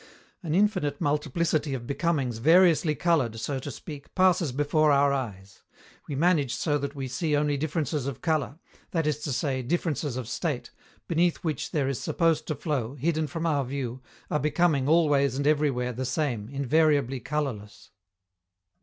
[0.41, 5.61] An infinite multiplicity of becomings variously colored, so to speak, passes before our eyes:
[6.07, 8.57] we manage so that we see only differences of color,
[8.89, 10.71] that is to say, differences of state,
[11.07, 14.01] beneath which there is supposed to flow, hidden from our view,
[14.31, 17.91] a becoming always and everywhere the same, invariably colorless.